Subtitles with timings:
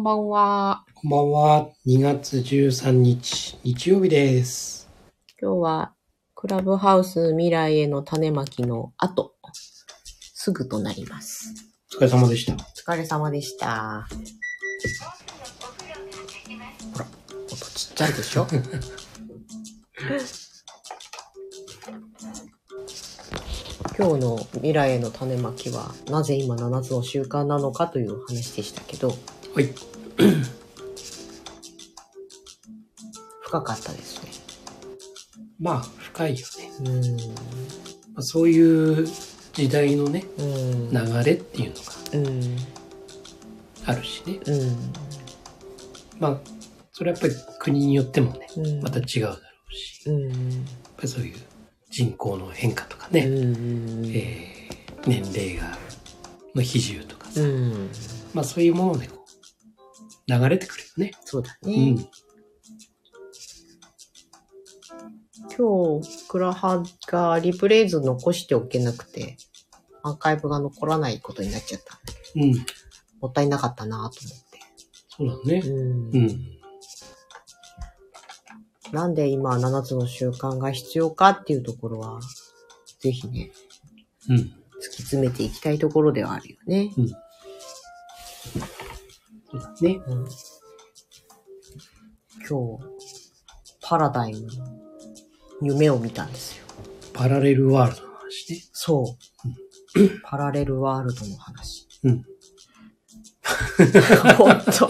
[0.00, 0.84] んばんは。
[0.94, 1.68] こんばんは。
[1.86, 4.88] 2月13日、日曜日です。
[5.38, 5.92] 今日は、
[6.34, 9.34] クラブハウス未来への種まきの後、
[10.32, 11.52] すぐとなります。
[11.94, 12.54] お疲れ様でした。
[12.54, 14.08] お疲れ様でした。
[16.94, 17.06] ほら、
[17.44, 18.46] 音ちっちゃいでしょ？
[23.98, 29.08] 今日の未来への種まきは、なぜ今7つの習慣なのかという話でしたけど、
[29.54, 29.89] はい。
[33.42, 34.30] 深かったですね。
[35.58, 36.70] まあ、深いよね。
[36.80, 37.16] うーん。
[38.14, 39.06] まあ、そういう
[39.52, 40.90] 時代のね、うん。
[40.90, 41.72] 流れっていう
[42.14, 42.56] のがうん。
[43.86, 44.38] あるしね。
[44.46, 44.92] うん。
[46.18, 46.38] まあ、
[46.92, 48.82] それはやっぱり国によってもね、うん。
[48.82, 49.38] また違うだろう
[49.74, 50.32] し、やっうん。
[50.96, 51.36] ぱりそういう
[51.90, 53.34] 人口の変化とかね、うん。
[53.34, 53.38] う
[54.06, 54.10] ん。
[54.14, 54.60] えー
[55.06, 55.78] 年齢が、
[56.54, 57.88] の比重とかさ、うん。
[58.34, 59.19] まあそういうものでこう、
[60.30, 61.12] 流れてくるよね。
[61.24, 61.92] そうだうね。
[61.92, 62.08] ん。
[65.56, 69.36] 今日、クラハがリプレイ図残しておけなくて、
[70.02, 72.54] アーカイブが残らないことになっちゃったんだけど、うん。
[73.20, 74.20] もったいなかったなと
[75.08, 75.62] そうだね。
[75.62, 75.68] 思って。
[75.68, 76.60] うんうん。
[78.92, 82.20] なんで今7つの習慣が必要かっていうところは、
[83.00, 83.50] ぜひね、
[84.28, 84.36] うん。
[84.36, 86.90] 突き詰めていきたいところではあるよね。
[89.50, 90.00] そうだね。
[90.06, 90.28] うん、
[92.48, 92.84] 今日、
[93.82, 94.48] パラダイムの
[95.62, 96.66] 夢を見たんですよ。
[97.12, 98.60] パラレルワールドの話ね。
[98.72, 99.16] そ
[99.96, 100.20] う。
[100.22, 101.88] パラレルワールドの話。
[102.04, 102.24] うん。
[104.36, 104.88] 本当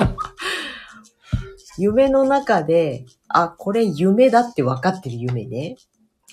[1.79, 5.77] 夢の中で、あ、これ夢だって分かってる夢ね。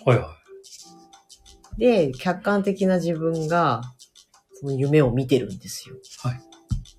[0.05, 0.35] はいは
[1.77, 3.81] で、客観的な自分が、
[4.55, 5.95] その夢を見てるんですよ。
[6.23, 6.46] はい。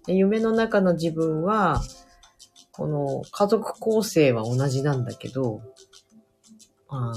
[0.09, 1.83] で夢の中の自分は、
[2.73, 5.61] この家族構成は同じなんだけど、
[6.89, 7.15] あの、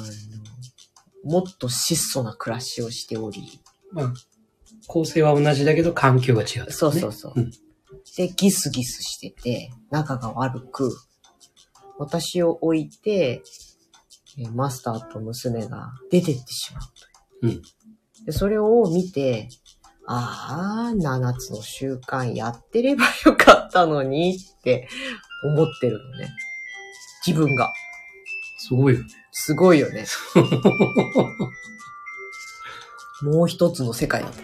[1.24, 3.62] もっと質素な暮らしをしており、い。
[3.94, 4.14] まあ、
[4.88, 6.72] 構成は同じだけど環境が違う、ね。
[6.72, 7.52] そうそうそううん。
[8.18, 10.92] で、ギスギスしてて、仲が悪く、
[11.98, 13.42] 私を置いて、
[14.38, 16.84] えーマスターと娘が出てってしまう
[17.42, 17.54] という。
[17.56, 17.62] うん。
[18.26, 19.48] で、それを見て、
[20.06, 24.88] ああ、7つの習慣やってればよかったのにって
[25.44, 26.30] 思ってるのね。
[27.26, 27.72] 自分が。
[28.58, 29.08] すごいよね。
[29.32, 30.06] すごいよね。
[33.22, 34.42] もう一つの世界だと。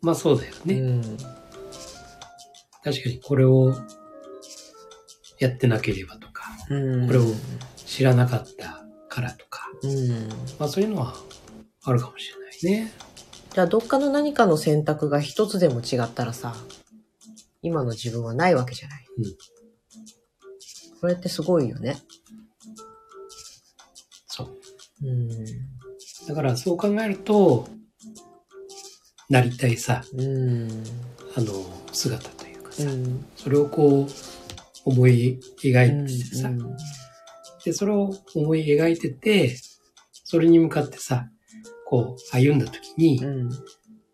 [0.00, 0.74] まあそうだよね。
[0.74, 1.16] うん。
[2.82, 3.72] 確かにこれを
[5.38, 7.06] やってなければとか、うん。
[7.06, 7.26] これを
[7.76, 10.28] 知らなかったからとか、うん。
[10.58, 11.14] まあそういうのは
[11.84, 12.92] あるかもしれないね。
[13.54, 16.54] じゃあ、どっかの何かの選択が一つでも違ったらさ、
[17.62, 19.06] 今の自分はないわけじゃない。
[19.18, 19.24] うん
[21.02, 21.96] これってすごいよね。
[24.28, 24.48] そう。
[25.02, 25.28] うん。
[26.28, 27.66] だからそう考えると、
[29.28, 30.68] なりたいさ、うん。
[31.36, 31.52] あの、
[31.92, 33.26] 姿というかさ、うん。
[33.34, 34.12] それをこう、
[34.84, 36.76] 思い描いててさ、うん
[37.64, 39.56] で、それを思い描いてて、
[40.22, 41.28] それに向かってさ、
[41.92, 43.48] こう、歩んだ時に、うん。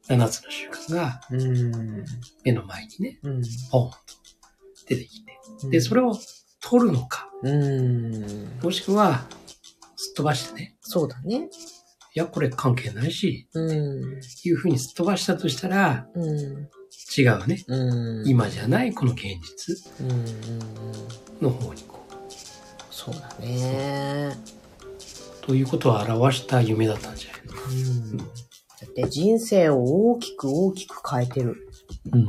[0.09, 2.05] 7つの習慣がうん。
[2.43, 3.43] 目の前にね、うん。
[3.71, 3.97] ポンと
[4.89, 5.39] 出てきて、
[5.71, 6.19] で、それを
[6.61, 8.59] 取るのか、うん。
[8.61, 9.27] もしくは、
[9.95, 11.37] すっ飛ばしてね、そうだね。
[11.37, 14.21] いや、これ関係ないし、うん。
[14.45, 16.69] いうふうにすっ飛ばしたとしたら、うん。
[17.17, 17.65] 違うね。
[17.69, 18.29] うん。
[18.29, 19.93] 今じゃないこの現実。
[21.41, 22.01] の方にこ
[22.91, 24.37] そうだね。
[25.43, 27.38] う、ということを表した夢だったんじゃない？
[27.71, 28.17] うん。
[28.19, 28.25] だ
[28.87, 31.57] って人生を大きく大きく変えてる。
[32.13, 32.29] うん。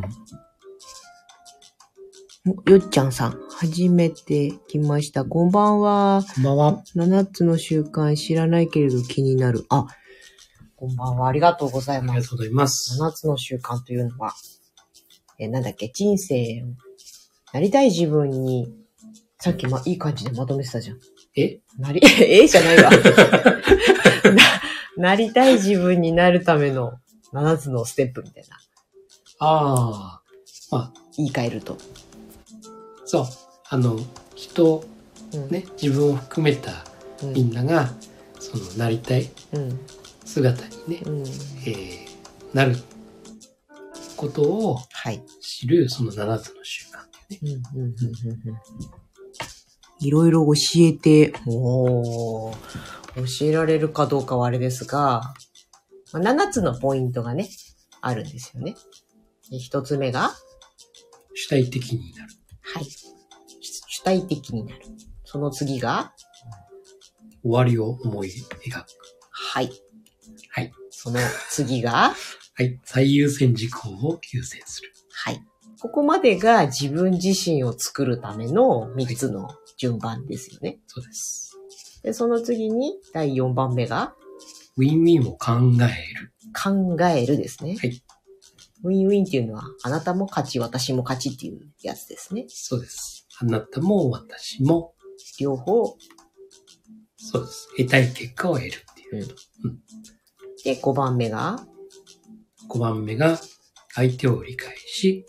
[2.65, 3.11] よっちゃん。
[3.11, 5.25] さん、初めて来ました。
[5.25, 5.51] こん。
[5.51, 5.79] ばん。
[5.81, 6.23] は。
[6.35, 6.43] こん。
[6.43, 6.57] ばん。
[6.57, 6.83] は。
[6.95, 9.65] 7つの習慣知らないけれど気になる。
[9.69, 9.87] あ、
[10.75, 10.95] こん。
[10.95, 11.17] ばん。
[11.17, 11.27] は。
[11.27, 12.11] ありがとうございます。
[12.11, 13.01] ありがとうございます。
[13.01, 14.33] 7つの習慣というのは、
[15.37, 15.63] え、なん。
[15.63, 16.67] だっけ、人生を、
[17.53, 18.73] なりたい自分に、
[19.39, 20.99] さっきま、いい感じでまとめてたじゃん。
[21.35, 22.91] えなり、えじゃないわ。
[24.99, 26.99] な、なりたい自分になるための
[27.33, 28.57] 7つのステップみたいな。
[29.39, 30.21] ああ、
[30.71, 31.77] まあ、言い換えると。
[33.05, 33.25] そう。
[33.69, 33.99] あの、
[34.35, 34.83] 人、
[35.33, 35.49] うん。
[35.49, 36.83] ね、自分を含めた
[37.23, 37.33] うん。
[37.33, 37.89] みんなが、
[38.39, 39.79] その、なりたいうん。
[40.25, 41.19] 姿にね、うん。
[41.21, 42.09] えー
[42.53, 42.75] なる
[44.17, 45.21] ことをはい。
[45.39, 47.95] 知る、その7つの習慣っていうね。
[49.99, 52.55] いろいろ教えて、おー
[53.15, 55.33] 教えられるかどうかはあれですが、
[56.13, 57.49] まあ、7つのポイントがね、
[58.01, 58.75] あるんですよね。
[59.49, 60.31] で一つ目が、
[61.33, 62.29] 主体的になる。
[62.61, 62.85] はい。
[63.61, 64.81] 主体的になる。
[65.25, 66.13] その次が、
[67.41, 68.85] 終わりを思い描く。
[69.31, 69.69] はい。
[70.51, 70.71] はい。
[70.89, 71.19] その
[71.49, 72.13] 次が、
[72.55, 72.79] はい。
[72.83, 74.91] 最優先事項を優先する。
[75.11, 75.43] はい。
[75.81, 79.49] ここまでが自分自身を作るための3つの
[79.79, 80.77] 順番ですよね。
[80.85, 81.57] そうです。
[82.03, 84.13] で、その次に第4番目が？
[84.77, 85.51] ウィンウィンを考
[85.83, 86.33] える。
[86.53, 87.77] 考えるですね。
[87.79, 88.03] はい。
[88.83, 92.45] ウィンウィンっていうのは、あなたも勝ち、私も勝ちっていうやつですね。
[92.47, 93.27] そうです。
[93.39, 94.93] あなたも私も、
[95.39, 95.97] 両方。
[97.17, 97.69] そうです。
[97.77, 99.27] 得たい結果を得るっていう。
[100.63, 101.65] で、5番目が、
[102.69, 103.39] 5番目が、
[103.95, 105.25] 相手を理解し、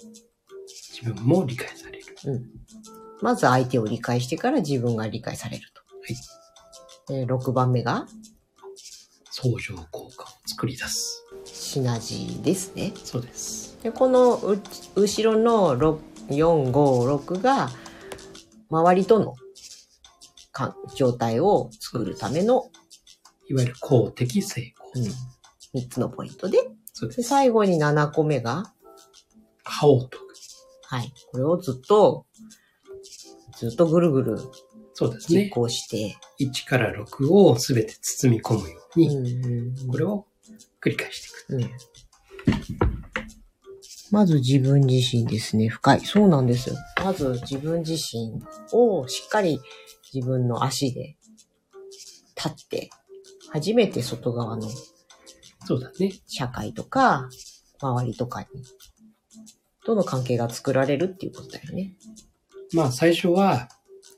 [1.03, 2.05] 自分も理解される。
[3.23, 5.69] まず相手を理解してから自分が理解される
[7.07, 7.13] と。
[7.13, 8.07] で、6番目が、
[9.31, 11.25] 相乗効果を作り出す。
[11.45, 12.93] シナジーですね。
[13.05, 13.79] そうです。
[13.83, 14.61] で、このう
[14.97, 17.71] 後ろの6 4、5、6が、
[18.71, 19.35] 周りとの
[20.53, 22.71] か状態を作るための、
[23.49, 24.75] いわゆる公的成功。
[24.95, 27.23] うん、3つのポイントで、でそうです。
[27.25, 28.73] 最後に7個目が、
[29.65, 30.35] 歯を研ぐ。
[30.83, 31.13] はい。
[31.31, 32.27] これをずっと、
[33.61, 34.39] ずっとぐるぐる
[34.95, 35.51] そうです実ね。
[35.51, 40.27] 行して、1から6をすべて包み込むよううに、んうんこれを
[40.83, 41.63] 繰り返していく。
[41.63, 41.71] うん
[44.11, 45.69] まず自分自身ですね。
[45.69, 46.01] 深い。
[46.01, 46.75] そうなんですよ。
[47.05, 48.43] まず自分自身
[48.73, 49.61] をしっかり
[50.13, 51.17] 自分の足で
[52.37, 52.91] 立って、
[53.53, 54.69] 初めて外側の
[55.65, 56.13] そうだね。
[56.27, 57.29] 社会とか、
[57.81, 58.47] 周りとかに、
[59.85, 61.95] との関係が作られるっていうことだよね。
[62.73, 63.69] まあ最初は、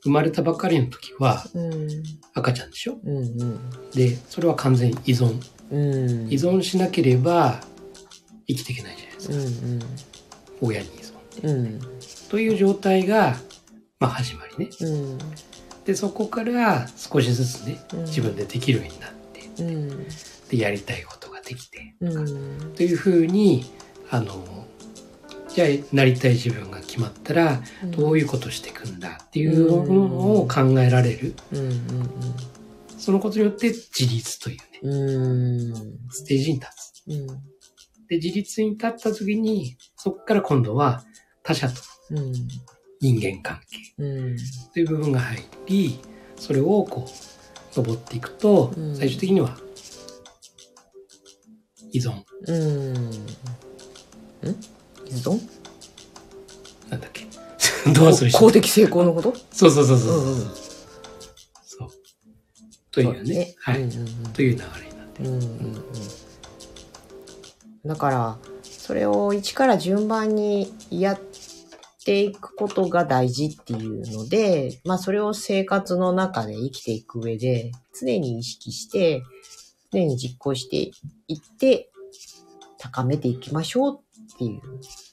[0.03, 1.87] 生まれたばっかりの時はうん。
[2.33, 2.97] 赤ちゃんでしょ？
[3.03, 3.59] うんうん。
[3.93, 5.39] で、それは完全に依存。
[5.71, 6.27] うん。
[6.29, 7.61] 依存しなければ
[8.47, 9.85] 生きていけないじゃないですうんか。
[10.61, 10.91] 親に依
[11.41, 11.47] 存。
[11.47, 11.65] うん。
[11.65, 11.79] うん。
[12.29, 13.37] という状態が、
[13.99, 14.71] まあ始まりね。
[14.81, 15.17] うん。
[15.85, 20.07] で、そこから少しずつね、うん自分でできるようになって、うん。
[20.49, 22.73] で、やりたいことができて、うん。
[22.75, 23.65] というふうに、
[24.09, 24.67] あの、
[25.53, 31.35] じゃあ、なりたい自分が決まったら、どういうことしていくんだっていうのを考えられる。
[32.97, 35.73] そのことによって自立というね、うん。
[36.09, 36.71] ステージに立
[37.05, 37.07] つ。
[37.07, 37.27] うん。
[38.07, 41.03] で、自立に立った時に、そこから今度は
[41.43, 41.75] 他者と
[42.11, 42.33] うん。
[43.01, 44.37] 人間関係うん。
[44.73, 45.99] という部分が入り、
[46.37, 49.57] それをこう、登っていくとうん、最終的には、
[51.91, 52.23] 依存。
[52.47, 53.25] うん。
[55.13, 55.39] ん依存
[56.89, 57.27] なんだっけ？
[57.93, 59.33] どうする公的成功のこと？
[59.51, 60.17] そうそうそうそう。
[60.17, 60.51] うんうん。
[61.65, 61.89] そう。
[62.91, 63.55] というね。
[63.59, 65.29] はい、うんうんという流れになってる。
[65.29, 65.45] うんうんう
[65.79, 65.83] ん。
[67.85, 71.19] だから、それを一から順番にやっ
[72.05, 79.23] ていくことが大事っていうので、まあそれを生活の中で生きていく上で、常に意識して、
[79.91, 80.91] 常に実行して
[81.27, 81.89] いって、
[82.77, 83.99] 高めていきましょう
[84.35, 84.61] っていう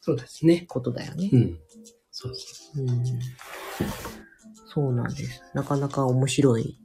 [0.02, 0.64] そうですね。
[0.68, 1.30] ことだよね。
[1.32, 1.58] うん。
[2.10, 3.04] そうそうん
[4.72, 5.42] そうなんです。
[5.54, 6.78] なかなか面白い。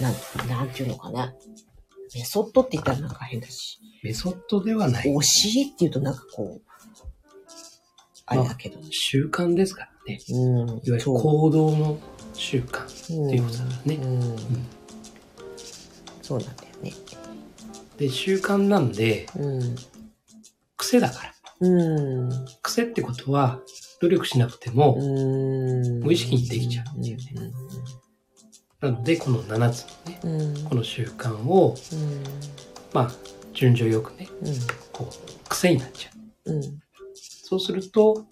[0.00, 1.34] なん、なんていうのかな。
[2.14, 3.78] メソッドって言ったらなんか変だし。
[4.02, 4.06] う。
[4.06, 5.04] メソッドではない。
[5.04, 5.20] 教
[5.56, 6.72] えって言うとなんかこう、
[8.26, 8.78] あれだけど。
[8.90, 10.20] 習慣ですからね。
[10.30, 10.68] うん。
[10.68, 11.98] いわゆる行動の
[12.34, 12.80] 習慣。
[13.18, 14.36] うんっていうことだねうん。
[16.22, 16.92] そうなんだよね。
[17.98, 19.76] で、習慣なんで、うん。
[20.82, 21.32] 癖だから。
[21.60, 22.30] うん。
[22.60, 23.60] 癖ってことは、
[24.00, 26.00] 努力しなくても、うん。
[26.00, 27.52] 無意識にできちゃうっていうね
[28.80, 29.86] なので、この7つ
[30.24, 30.64] のね。
[30.68, 32.22] この習慣を、うん。
[32.92, 33.10] まあ、
[33.54, 34.28] 順序よくね、
[34.92, 36.10] こう、癖になっちゃ
[36.46, 36.52] う。
[36.52, 36.62] うん。
[37.14, 38.24] そうすると、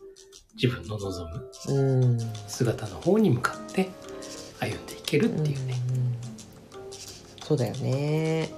[0.61, 2.19] 自分の望むうん。
[2.49, 3.90] 姿の方に向かって
[4.59, 5.80] 歩んでいけるっていうね。
[5.95, 6.00] うん
[7.50, 8.49] そうだよね。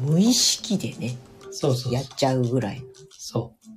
[0.00, 1.18] 無意識でね、
[1.50, 2.86] そうそうやっちゃうぐらいの
[3.18, 3.70] そう。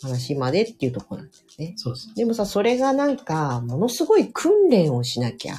[0.00, 1.74] 話までっていうところなんだよね。
[1.76, 2.14] そうそう。
[2.14, 5.54] でもさ、それがなんか、ものすごい訓練をしなきゃ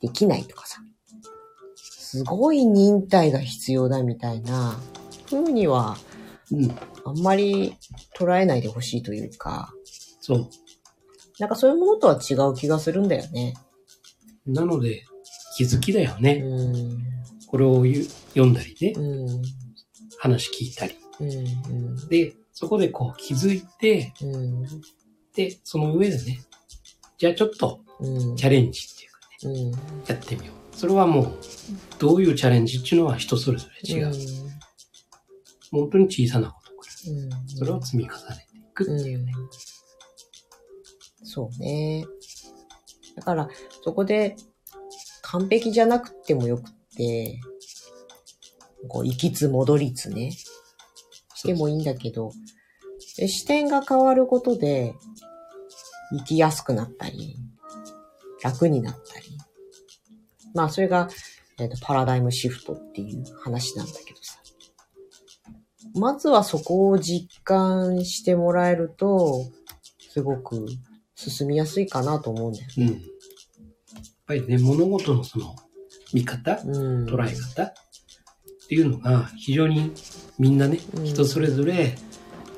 [0.00, 0.80] できないとかさ、
[1.74, 4.78] すごい忍耐が必要だみたいな
[5.28, 5.96] 風には、
[6.52, 6.70] うん。
[7.04, 7.76] あんまり
[8.16, 9.72] 捉えないでほしいというか、
[10.20, 10.48] そう。
[11.38, 13.54] なんかそういうものとは違う気がするんだよね。
[14.46, 15.04] なので、
[15.56, 16.34] 気づきだようね。
[16.34, 16.98] ん。
[17.48, 19.42] これを言う読んだりね、うん。
[20.28, 20.96] 話聞いたり。
[21.20, 22.08] うん。
[22.08, 24.62] で、そこでこう気づいて、うん。
[25.34, 26.40] で、その上でね、
[27.18, 28.36] じゃあちょっとうん。
[28.36, 29.18] チャレンジっていうか
[29.48, 30.04] ね、うん。
[30.06, 30.76] やってみよう。
[30.76, 31.38] それはもう、
[31.98, 34.12] どういうチャレンジっていうのは人それぞれ違う。
[35.70, 37.48] 本当に小さなことから、うん。
[37.48, 39.32] それを積み重ねていくっていうね。
[39.36, 39.48] うん
[41.26, 42.06] そうね。
[43.16, 43.48] だから、
[43.82, 44.36] そこで
[45.22, 47.40] 完璧じゃなくてもよくって、
[48.86, 50.32] こう、行きつ戻りつね、
[51.34, 52.32] してもいいんだけど、
[53.16, 54.94] で視点が変わることで、
[56.18, 57.36] 生きやすくなったり、
[58.42, 59.26] 楽になったり。
[60.54, 61.08] まあ、それが、
[61.58, 64.38] えっとパラダイムシフトっていう話なんだけどさ。
[65.94, 69.46] まずはそこを実感してもらえると、
[70.10, 70.66] すごく
[71.14, 72.72] 進みやすいかなと思うんだよね。
[72.76, 72.86] うん。
[72.86, 72.98] やっ
[74.26, 75.56] ぱりね、物事のその
[76.12, 77.04] 見方、うん。
[77.06, 77.74] 捉え方？
[78.66, 79.92] っていうのが非常に
[80.38, 81.96] みんなね、うん人それぞれ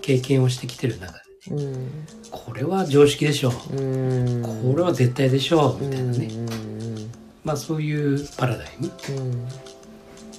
[0.00, 2.06] 経験をしてきてる中で、うん。
[2.30, 3.76] これは常識でしょう。
[3.76, 4.42] うん。
[4.42, 5.84] これは絶対でしょう。
[5.84, 6.26] みたいなね。
[6.26, 7.10] うん。
[7.44, 9.48] まあそういうパラダイムうん。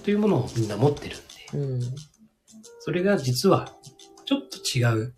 [0.04, 1.82] というものをみんな持ってるんで、うん。
[2.80, 3.72] それが実は
[4.26, 5.14] ちょっと違う。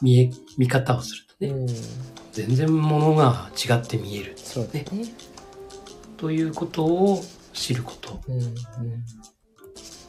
[0.00, 1.66] 見え、見方をするとね、うん。
[2.32, 4.86] 全然ものが違って見えるそうだね。
[6.16, 7.22] ということを
[7.52, 8.34] 知ることうん。
[8.36, 8.54] うん。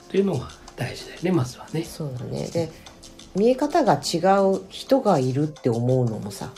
[0.09, 1.83] というのが大事だよね、まずはね。
[1.83, 2.47] そうだね。
[2.47, 2.71] で、
[3.35, 6.51] 見え方が違う人がいるって思うのもさ、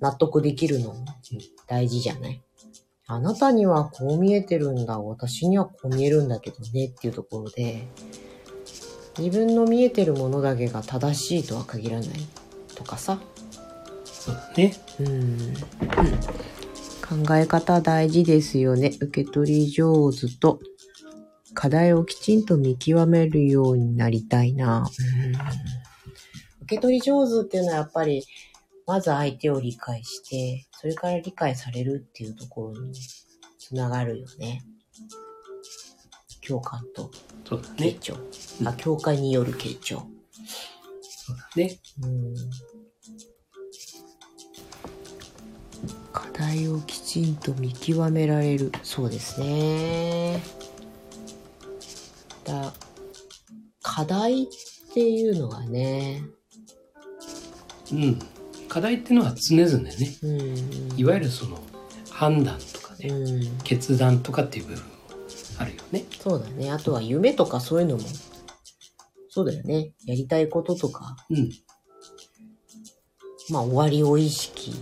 [0.00, 1.06] 納得できるのも
[1.66, 2.42] 大事じゃない？
[3.06, 7.86] あなたにはこう見えてるんだ、私にはこう見えるんだけどねっていうところで、
[9.18, 12.08] 自分の見えてるものだけが正しいとは限らない
[12.74, 13.18] とかさ。
[14.04, 14.74] そうだね。
[15.00, 15.54] うん。
[17.02, 18.96] 考え方大事ですよね。
[19.00, 20.60] 受け取り上手と
[21.54, 24.78] 課題をきちんと見極めるようになりたいな。
[24.78, 25.72] うん
[26.72, 28.24] 受け取り上手っていうのはやっぱり、
[28.86, 32.98] まず相手を理解して、それから理解されるっていうところに
[33.58, 34.62] つながるよね。
[36.46, 37.10] 共感と。
[37.76, 38.16] 傾聴。
[38.64, 40.02] あ、共感による傾聴。
[41.00, 41.78] そうだね。
[42.02, 42.34] うん
[46.42, 48.72] 課題をきちんと見極められる。
[48.82, 50.42] そうですね。
[52.44, 52.72] だ
[53.80, 54.46] 課題っ
[54.92, 56.24] ていうのがね。
[57.92, 58.18] うん。
[58.68, 60.26] 課題っていうのは常々ね、う
[60.96, 60.98] ん。
[60.98, 61.60] いわゆるその
[62.10, 63.58] 判断とかね、うん。
[63.58, 64.90] 決断とかっていう部分も
[65.58, 66.04] あるよね。
[66.18, 66.72] そうだね。
[66.72, 68.02] あとは夢とかそういうのも。
[69.28, 69.92] そうだよね。
[70.06, 71.16] やりたいこととか。
[71.30, 71.50] うん。
[73.48, 74.74] まあ終わりを意識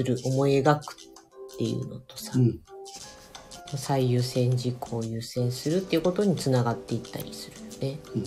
[0.00, 2.60] する思い描くっていうのとさ、うん。
[3.76, 7.56] 最優先事項を優先するっていうことにつながっていったりする
[7.88, 7.98] よね。
[8.14, 8.24] うん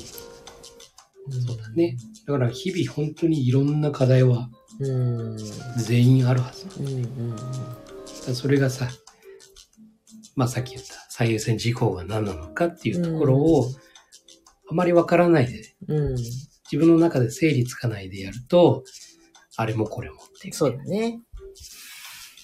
[1.32, 1.96] そうだね。
[2.28, 4.50] だから日々本当にいろんな課題は
[4.80, 4.92] う
[5.34, 5.38] ん。
[5.78, 8.36] 全員あるはず。
[8.36, 8.90] それがさ、
[10.36, 13.70] まあさっき言った最優先事項が何なのかっていうところを
[14.70, 15.98] あまりわからないで、うん。
[15.98, 16.16] うん。
[16.16, 18.84] 自分の中で整理つかないでやると、
[19.56, 20.54] あれもこれもっていう。
[20.54, 21.22] そうだね。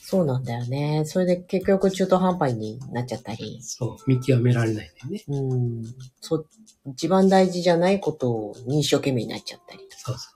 [0.10, 1.04] そうなんだよね。
[1.06, 3.60] それで結局中途半端になっちゃったり。
[3.62, 5.24] そう、見極められないんだよね。
[5.28, 5.84] うん。
[6.20, 6.48] そ、
[6.88, 10.30] 一番大事じゃないことに一生懸命になっちゃったりとそうそ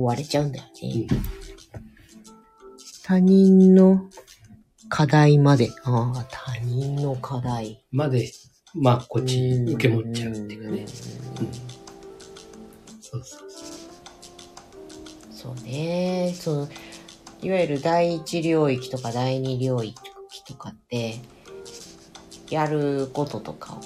[0.00, 0.86] 追われちゃうんだよう。
[0.86, 1.00] うね。
[1.00, 1.06] ん。
[3.02, 4.08] 他人の
[4.88, 5.68] 課題まで。
[5.82, 7.84] ああ、他人の課題。
[7.90, 8.30] まで、
[8.72, 10.78] まあこっちに受け持っちゃうっていうかね。
[10.78, 10.86] うん
[13.00, 13.48] そうそう
[15.32, 16.34] そうね。
[16.36, 16.68] その、
[17.40, 19.94] いわゆる第一領域とか第二領域
[20.46, 21.20] とかって、
[22.50, 23.80] やることとかを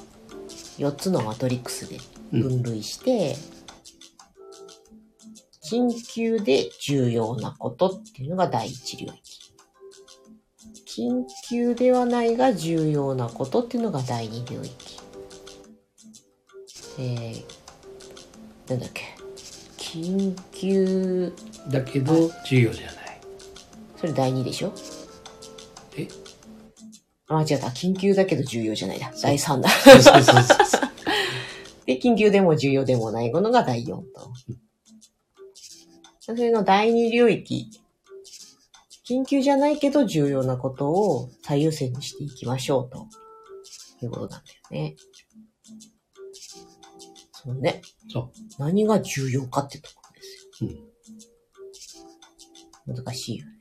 [0.79, 1.99] 4つのマトリックスで
[2.31, 3.37] 分類して、
[5.65, 9.43] 緊急で重要なことっていうのが第一領域。
[10.87, 15.01] 緊急ではないが重要なことっていうのが第二領域。
[16.99, 19.17] えー、なんだっけ。
[19.79, 21.33] 緊急、
[21.71, 23.02] だけど重要じゃない。
[24.03, 24.73] それ第2でしょ？
[25.97, 26.09] え？
[27.29, 27.69] あ、間違った。
[27.69, 29.13] 緊急だけど重要じゃないだ。
[29.23, 29.69] 第3だ。
[29.69, 30.81] そうそうそうそう。
[31.87, 34.05] で、緊急でも重要でもないものが第4と。
[36.19, 37.71] それの第2領域。
[39.09, 43.07] 緊急じゃないけど重要なことを最優先にしていきましょうと。
[44.05, 44.97] いうことなんだよね。
[47.33, 47.83] そうね。
[48.09, 50.67] そ何が重要かってところですう。
[50.67, 50.71] う
[52.91, 52.97] ん。
[52.97, 53.05] よ。
[53.05, 53.53] 難しいよね。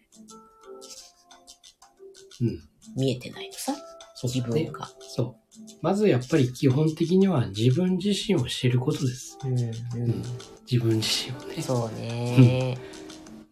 [2.41, 2.59] うん。
[2.97, 3.73] 見えてないとさ。
[3.73, 4.89] うだね分が。
[4.99, 5.59] そう。
[5.81, 9.37] まずやっぱり基本的には自分自身を知ることです。
[9.43, 10.23] うん、うん。
[10.69, 11.61] 自分自身をね。
[11.61, 12.77] そうね。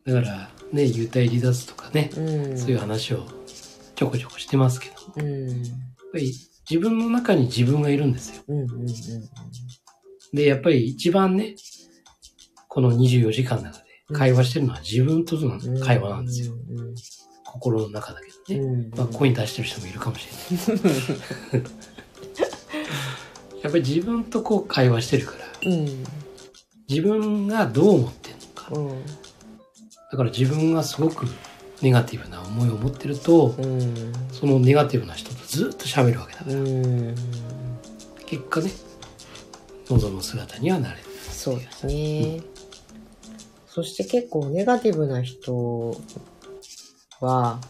[0.06, 2.20] だからね、幽体離脱とかね、う
[2.54, 2.58] ん。
[2.58, 3.26] そういう話を
[3.96, 5.64] ちょこちょこしてますけども、やっうん。
[6.12, 6.34] ぱり
[6.70, 8.44] 自分の中に自分がいるんですよ。
[8.48, 8.88] うんうんうん
[10.32, 11.56] で、やっぱり一番ね、
[12.68, 15.80] この24時間の中で会話してるのは自分とのうん。
[15.80, 16.54] 会話なんですよ。
[16.54, 16.96] うんうん
[17.52, 18.60] 心の中だけどね。
[18.60, 18.92] うん。
[18.96, 21.64] まあ、声に出してる人もいるかもしれない。
[23.62, 26.04] やっぱり自分とこう会話してるから、うん。
[26.90, 28.70] 自分がどう思ってるのか。
[28.74, 29.06] うん。
[30.12, 31.26] だから自分がすごく
[31.82, 34.14] ネガティブな思いを持ってると、うん。
[34.32, 37.16] そのネガティブな人とずっと喋るわけだから、うん。
[38.26, 38.72] 結果ね、
[39.90, 41.04] 望む姿にはなれる。
[41.32, 42.42] そうですね。
[43.68, 45.96] そして結構ネガティブな人
[47.22, 47.62] は、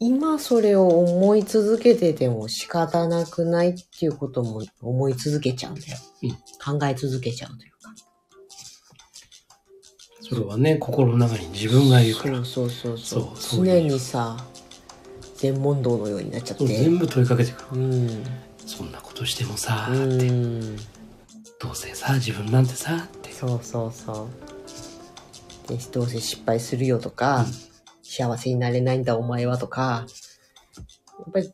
[0.00, 5.98] 今それを思い続けてても仕方なくないっていうことも思い続けちゃうんだよ。
[6.64, 7.94] 考え続けちゃうというか。
[10.20, 13.36] それはね、心の中に自分がいるから、そうそうそうそう。
[13.36, 14.36] そう常にさ、
[15.36, 16.66] 全問答のようになっちゃって。
[16.66, 17.80] 全部問いかけてくる。
[17.80, 18.24] うん。
[18.66, 20.76] そんなことしてもさ、うん。
[21.58, 23.32] どうせさ、自分なんてさ、って。
[23.32, 24.28] そうそうそ
[25.66, 25.68] う。
[25.68, 27.46] で、どうせ失敗するよとか、
[28.08, 30.06] 幸せになれないんだお前はとか、
[31.18, 31.52] やっぱり、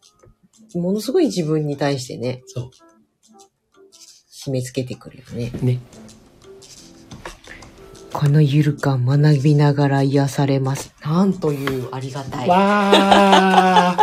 [0.80, 2.70] ものすごい自分に対してね、そ
[4.32, 5.50] 締め付けてくるよね。
[5.60, 5.64] う。
[5.64, 5.80] ね。
[8.12, 10.94] このゆる感学びながら癒されます。
[11.02, 12.48] なんというありがたい。
[12.48, 13.96] わ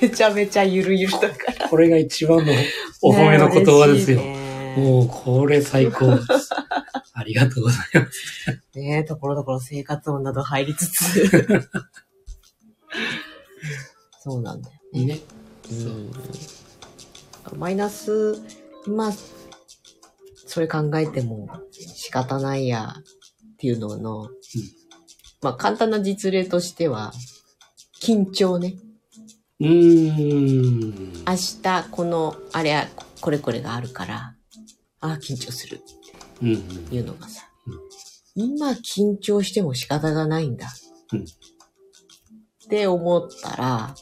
[0.00, 1.68] ー めちゃめちゃゆるゆるだから。
[1.68, 2.52] これが一番の
[3.02, 4.20] お褒めの言葉ですよ。
[4.20, 6.50] ねえもう、これ最高です。
[7.18, 8.78] ありがとうございます。
[8.78, 11.28] ねえ、ところどころ生活音など入りつつ。
[14.22, 15.04] そうなんだよね。
[15.06, 15.20] ね。
[15.68, 15.76] そう。
[17.52, 17.58] うん。
[17.58, 18.40] マイナス、
[18.86, 19.12] まあ、
[20.46, 24.30] それ考えても仕方ないやっていうのの、
[25.42, 27.12] まあ簡単な実例としては、
[28.00, 28.76] 緊張ね。
[29.58, 31.24] うーん。
[31.26, 32.88] 明日この、あれや、
[33.20, 34.36] これこれがあるから、
[35.00, 35.80] ああ、緊張する
[36.42, 37.78] いうのがさ、うん
[38.40, 40.68] 今緊張しても仕方がないんだ。
[41.12, 41.24] うんっ
[42.70, 43.94] て思ったら、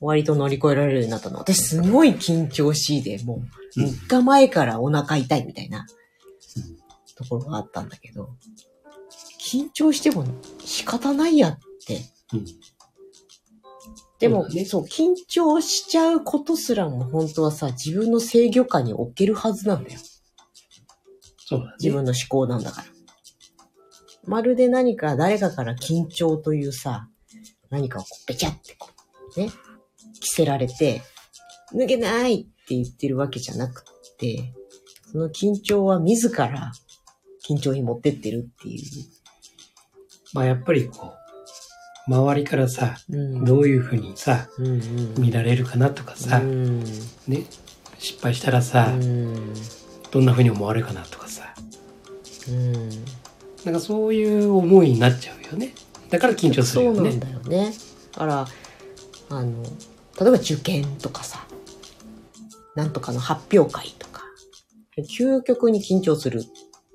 [0.00, 1.38] 割と乗り越えられるようになったの。
[1.38, 3.42] 私すごい緊張しいで、も
[3.76, 5.86] ううん3日前からお腹痛いみたいな
[6.56, 6.76] うん
[7.14, 8.28] ところがあったんだけど、
[9.40, 10.26] 緊張しても
[10.64, 12.02] 仕方ないやって。
[12.34, 12.44] うん
[14.18, 19.98] でも、ねそう、緊張しちゃうことすらも本当はさ、自分の制御下に置けるはずなんだよ。
[21.50, 21.72] そうだね。
[21.80, 22.86] 自分の思考なんだから。
[24.24, 27.08] まるで何か誰かから緊張というさ、
[27.70, 28.88] 何かをこうべちゃってこ
[29.36, 29.50] う、ね、
[30.20, 31.02] 着せられて、
[31.76, 34.52] 脱げないって言ってるわけじゃなくって、
[35.10, 36.70] その緊張は自ら
[37.48, 38.82] 緊張に持ってってるっていう。
[40.32, 41.14] まあやっぱりこ
[42.08, 46.84] う、周りからさ、うんどういうふうにさ、うんうん見られるかなとかさ、うん
[47.26, 47.44] ね、
[47.98, 49.52] 失敗したらさ、うん
[50.10, 51.54] どんなふうに思われるかなとかさ、
[52.48, 52.90] うん
[53.64, 55.74] なんかそういう思いになっちゃうよね。
[56.08, 56.96] だから緊張するよね。
[56.96, 57.72] そうなんだよね。
[58.12, 58.46] だから、
[59.28, 59.68] あの、例
[60.28, 61.46] えば受験とかさ、
[62.74, 64.24] なんとかの発表会とか、
[64.98, 66.42] 究極に緊張する。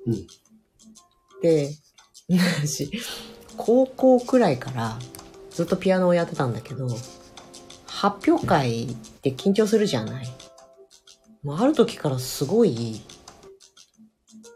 [0.06, 0.26] うん。
[1.40, 1.70] で、
[2.28, 2.90] 私、
[3.56, 4.98] 高校くらいから
[5.50, 6.88] ずっとピアノをやってたんだけど、
[7.86, 10.28] 発表会って緊張するじゃない。
[11.46, 13.00] もうある時からすごい、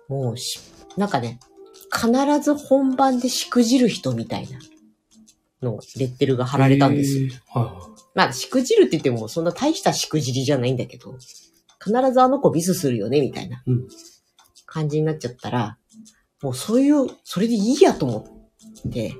[0.08, 0.58] もうし、
[0.96, 1.38] なんかね、
[1.94, 4.58] 必ず本番でしくじる人みたいな
[5.62, 7.32] のレッテルが貼られたんですよ。
[7.46, 11.16] はいはまあ、しくじるって言ってもそんな大したしくじりじゃないんだけど、
[11.78, 13.62] 必ずあの子ミスするよね、みたいな
[14.66, 15.78] 感じになっちゃったら、
[16.42, 18.50] もうそういう、それでいいやと思
[18.88, 19.14] って、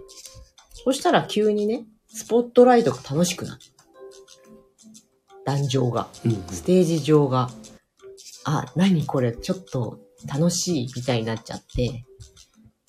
[0.85, 3.61] そしたら急にね、スポットライトが楽しくなる。
[5.45, 6.29] 壇上が、い。
[6.29, 6.43] うん。
[6.49, 7.51] ステージ上が、
[8.45, 12.05] あ、何これ、ちょっと楽しいみたいになっちゃって、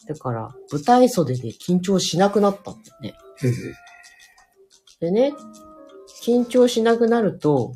[0.08, 3.14] だから、舞台袖で緊張しなくなったんだよね。
[5.00, 5.34] でね、
[6.24, 7.74] 緊張しなくなると、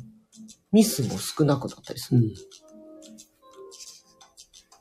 [0.72, 2.20] ミスも少なくなったりする。
[2.20, 2.34] うん。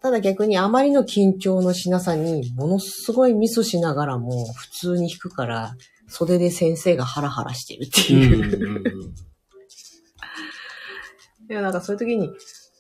[0.02, 5.76] ただ逆にあまりの緊張のしなさに、ものすごいミスしながらも普通に弾くから、
[6.08, 8.60] 袖で先生がハラハラしてるってうんいう。
[8.60, 9.16] うんうん
[11.50, 12.30] いや、なんかそういう時に、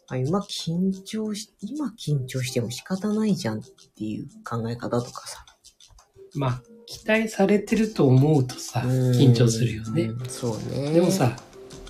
[0.08, 3.63] あ今緊張し、今緊張しても仕方ないじゃんっ
[3.97, 5.45] ていう考え方とかさ。
[6.36, 10.04] まあ、期待されてると思うとさ、緊張するよね。
[10.04, 10.30] うん。
[10.30, 10.91] そうね。
[10.91, 11.36] でもさ、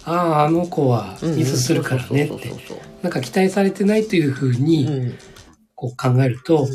[0.06, 4.52] ああ、あの子はうん、ミスするからねってそうそう、そうなんか期待されてないというふう。
[4.54, 5.14] にうん。
[5.78, 6.66] こう考えると、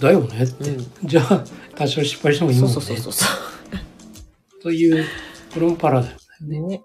[0.00, 3.26] だよねって、うんじゃあ多少失敗してもいいそもねうんそうそうそうそ
[4.62, 5.04] という、
[5.52, 6.46] これもパラだよう。
[6.46, 6.60] ね。
[6.60, 6.82] ね。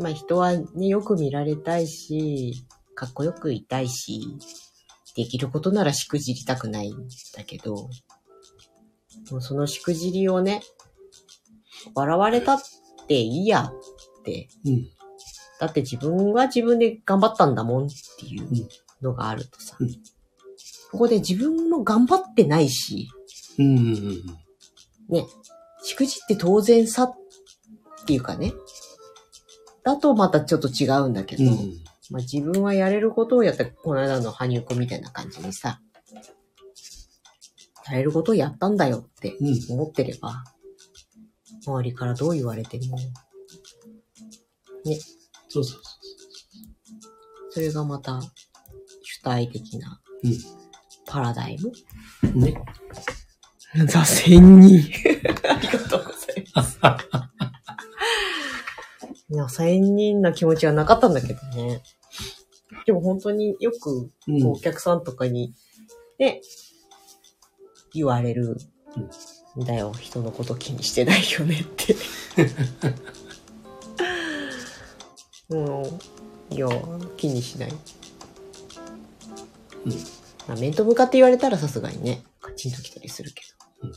[0.00, 4.22] まあ人はね、よく見られたいし、かっこよくいたいし、
[5.16, 6.96] できることならしくじりたくないん
[7.36, 7.88] だけど、
[9.30, 10.62] もうそのしくじりをね、
[11.94, 12.60] 笑われたっ
[13.06, 13.72] ていいやっ
[14.24, 14.86] て、うん。
[15.60, 18.48] だって自分は自分で頑張ったんだもんっていう
[19.02, 19.88] のがあるとさ、うん
[20.90, 23.08] ここで自分も頑張ってないし、
[23.58, 23.78] うん。
[23.78, 24.22] うん。
[25.08, 25.24] ね、
[25.82, 27.14] しくじって当然さっ
[28.06, 28.52] ていうかね、
[29.94, 31.82] だとまたちょっと違うんだけど、うん。
[32.10, 35.80] まあ自分はやれることをやった、この間の羽生くんみたいな感じにさ、
[37.88, 39.58] やれることをやったんだよってうん。
[39.74, 40.44] 思ってれば、
[41.66, 42.98] 周りからどう言われても、
[45.48, 46.00] そうそうそ
[47.50, 48.20] それがまた
[49.02, 50.26] 主体的なう。
[51.06, 51.72] パラダイム？
[52.32, 52.40] うん。
[52.40, 52.54] ね。
[53.88, 54.84] ザ千人。
[59.50, 61.82] いや、千人な気持ちはなかったんだけどね。
[62.86, 64.46] でも本当によくうん。
[64.46, 65.54] お客さんとかに、
[66.18, 66.40] ね、
[67.92, 68.56] 言われる
[69.58, 69.92] んだよ。
[69.92, 71.96] 人のこと気にしてないよねって。
[75.54, 75.82] も
[76.50, 76.68] う、いや、
[77.16, 77.72] 気にしない。
[79.84, 79.92] うん
[80.48, 83.42] まあ、面と向かって言われたらさすがにね、カチンときたりするけ
[83.82, 83.88] ど。
[83.88, 83.92] うん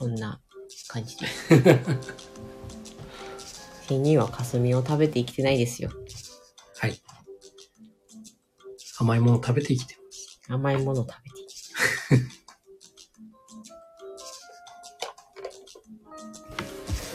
[0.00, 0.40] そんな
[0.90, 1.48] 感じです。
[3.86, 5.90] 千人は霞を食べて生きてないですよ。
[6.78, 7.00] はい。
[8.98, 10.40] 甘いもの食べて生きてます。
[10.48, 11.70] 甘いものを食べて生きて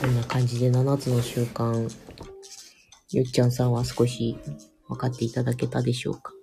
[0.00, 1.94] こんな感じで7つの習慣、
[3.10, 4.38] ゆっちゃんさんは少し
[4.88, 6.32] 分かっていただけたでしょうか？
[6.32, 6.38] よ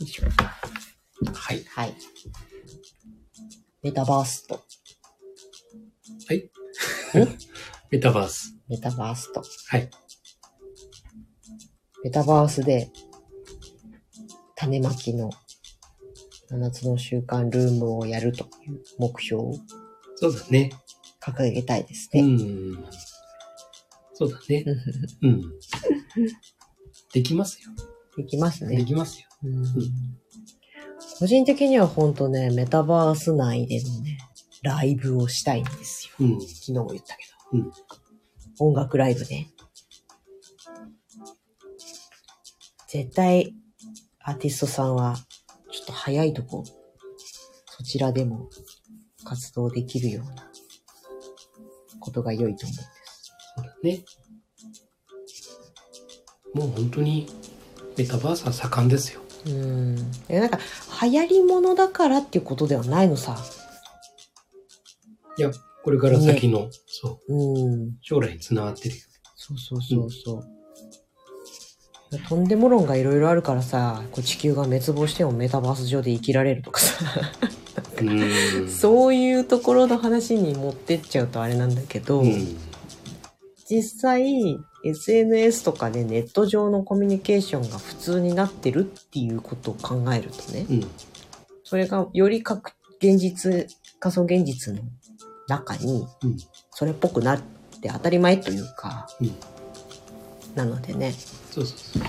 [0.00, 0.24] いしょ。
[1.32, 1.62] はい。
[1.64, 1.94] はい。
[3.82, 4.60] メタバースと、
[6.26, 6.50] はい。
[7.90, 8.56] メタバース。
[8.68, 9.90] メタバースと、はい。
[12.04, 12.90] メタバースで、
[14.56, 15.30] 種まきの
[16.50, 19.54] 7つの習慣ルームをやるという目標を
[20.16, 20.70] そうだね。
[21.20, 22.22] 掲げたいですうね。
[22.22, 22.84] ん。
[24.14, 24.64] そうだね。
[25.22, 25.42] うん。
[27.12, 27.70] できますよ。
[28.16, 28.84] できますでね。
[28.84, 29.28] きますよ。
[29.44, 30.18] うん
[31.18, 34.18] 個人的には本当ね、メタバース内でのね、
[34.62, 36.14] ライブをしたいんですよ。
[36.20, 36.40] うん。
[36.40, 37.58] 昨日も言ったけど。
[37.58, 37.72] うん
[38.60, 39.50] 音楽ライブね。
[42.88, 43.54] 絶対、
[44.20, 45.16] アーティストさんは、
[45.70, 46.64] ちょっと早いとこ、
[47.66, 48.50] そちらでも
[49.24, 50.50] 活動できるような
[52.00, 52.90] ことが良いと思うんです。
[53.56, 54.04] そうだね。
[56.54, 57.28] もう本当に
[57.96, 59.20] メタバースは盛んですよ。
[59.46, 59.94] うん。
[60.28, 60.58] なんか、
[61.02, 63.36] 流行り物だからっていうことではないのさ。
[65.36, 65.50] いや、
[65.84, 67.92] これから先の、そう、うん。
[68.02, 69.02] 将来につながってるよ。
[69.36, 70.58] そうそうそうそう。
[72.28, 77.04] とんでも論がいろいろあるからさ、こう地球が滅亡してもメタバース上で生きられるとかさ、
[78.00, 78.68] うん。
[78.68, 82.56] そういうところの話に持ってっちゃうとあれなんだけど、うん。
[83.70, 90.90] 実際 SNS とかでネット上のコミュニケーションが普通になってるっていうことを考えるとね、うん。
[91.64, 93.66] それがより確現実、
[94.00, 94.80] 仮想現実の
[95.48, 96.36] 中にうん。
[96.70, 97.40] それっぽくなっ
[97.82, 99.34] て当たり前というか、うん。
[100.54, 102.02] なのでね、そうそうそう。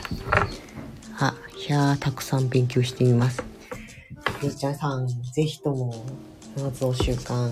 [1.19, 1.35] あ、
[1.67, 3.43] いやー、たくさん勉強してみます。
[4.41, 6.05] ゆうちゃんさん、ぜひとも、
[6.55, 7.49] 7つの習慣。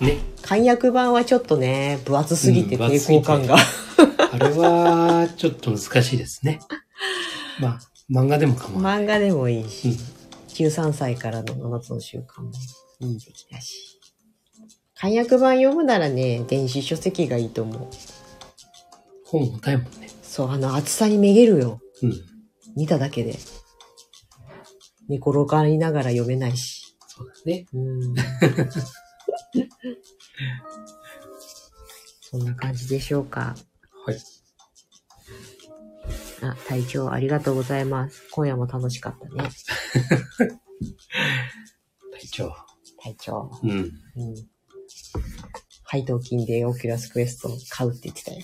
[0.00, 0.18] ね。
[0.42, 3.56] 簡約版はちょっとね、分厚すぎて抵抗感が。
[3.56, 6.60] あれは、ちょっと難しいですね。
[7.60, 9.04] まあ、漫画でも構わない。
[9.04, 12.50] 漫画でもいいし、うん13歳からの7つの習慣も
[13.00, 13.98] いい出来だし。
[14.94, 17.88] 簡約版読むならね、電子書籍がいいと思う。
[19.24, 20.08] 本重たいもんね。
[20.22, 21.80] そう、あの厚さにめげるよ。
[22.02, 22.14] うん。
[22.76, 23.38] 見ただけで。
[25.08, 26.81] 寝転がりながら読めないし。
[27.14, 27.66] そうだね。
[27.74, 28.14] うん。
[32.22, 33.54] そんな感じでしょうか。
[34.06, 34.16] はい。
[36.42, 38.26] あ、隊長ありがとうございます。
[38.30, 39.50] 今夜も楽しかったね。
[42.12, 42.54] 隊長。
[43.02, 43.50] 隊長。
[43.62, 43.70] うん。
[43.70, 43.92] うん。
[45.84, 48.40] 配当金でオキュラスクエスト買うって言ってたよ。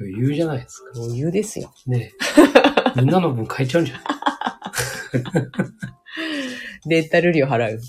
[0.00, 0.90] 余裕じゃないですか。
[0.96, 1.72] 余裕ですよ。
[1.86, 2.12] ね
[2.96, 2.98] え。
[3.00, 4.04] みんなの分買えちゃうんじゃない？
[6.86, 7.80] レンタル料払う。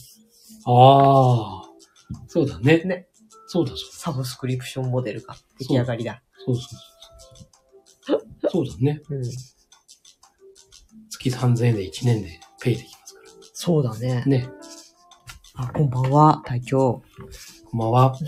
[0.66, 1.70] ああ。
[2.28, 2.84] そうだね。
[2.84, 3.08] ね。
[3.48, 6.22] そうだそうサブスクリプションモデルが出来上がりだ。
[6.46, 6.66] そうそう
[8.06, 8.22] そう。
[8.50, 9.02] そうだね。
[9.10, 9.24] うん。
[11.10, 13.22] 月3000円で1年でペイできますか
[13.54, 14.26] そうだねら。。
[14.26, 14.50] ね。
[15.56, 17.04] あ、こんばんは、隊長。
[17.72, 18.16] こんばんは。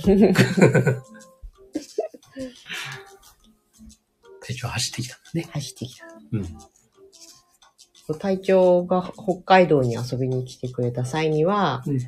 [4.42, 5.48] 隊長走ってきたんだね。
[5.52, 6.06] 走ってきた。
[6.34, 6.58] うん。
[8.14, 12.00] 隊長が北海道に遊びに来てくれた際には、うん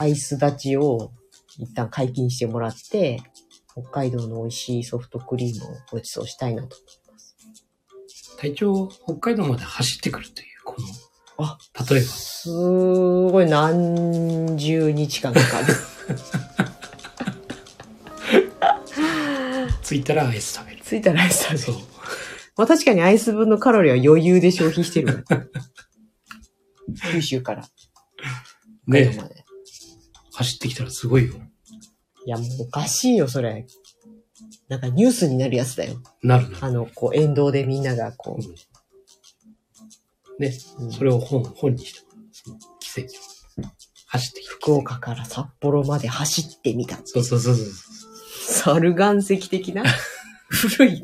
[0.00, 1.10] アイス立ちを
[1.58, 3.20] 一旦解禁してもらって、
[3.72, 6.76] 北海道の美味しいソフトクリームをご馳走したいなと。
[8.38, 10.86] 隊長、北海道まで走ってくるという、この、
[11.44, 11.58] あ
[11.90, 15.74] 例えば、すごい何十日間かかる。
[19.82, 20.82] 着いたらアイス食べる。
[20.84, 21.97] 着いたらアイス食べるそう。
[22.58, 25.22] まあ確かにアイス分のカロリーは余裕で消費してるわ。
[27.12, 27.68] 九州から
[28.86, 29.44] ねまで。
[30.32, 31.34] 走ってきたらすごいよ。
[32.26, 33.66] いやもうおかしいよ、それ。
[34.68, 36.02] なんかニュースになるやつだよ。
[36.22, 36.58] なるな。
[36.60, 38.54] あの、こう、沿道でみんながこうん
[40.38, 42.28] ね、う、うんそれを本、本にしてもらう。
[42.32, 43.70] その奇跡を。
[44.06, 44.52] 走ってきた。
[44.52, 46.98] 福岡から札幌まで走ってみた。
[47.04, 47.66] そうそうそうそう。
[48.52, 49.84] 猿岩石的な？
[50.50, 51.02] 古い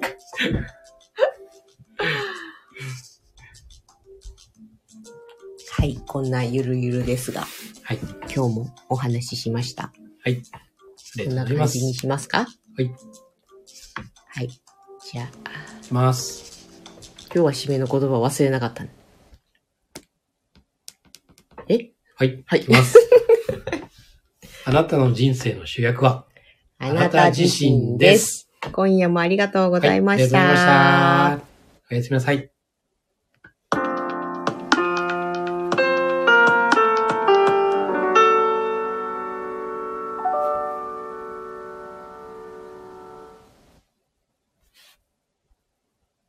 [5.84, 7.42] はい、こんなゆるゆるですが、
[7.82, 7.98] はい。
[8.34, 9.92] 今日もお話ししました。
[10.24, 10.42] あり
[11.26, 11.44] こんな。
[11.44, 12.38] 感じにしますか？
[12.38, 12.46] は
[12.82, 12.90] い。
[14.28, 14.48] はい。
[14.48, 16.70] じゃあ、します。
[17.24, 18.94] 今日は締めの言葉忘れなかったね。
[21.68, 21.90] え？
[22.16, 22.42] はい。
[22.46, 22.96] はいいきます。
[24.64, 26.24] あなたの人生の主役は？
[26.78, 28.48] あなた自身です。
[28.72, 30.38] 今夜もありがとうございました。
[30.38, 31.94] はいありがとうございました。
[31.94, 32.53] おやすみなさい。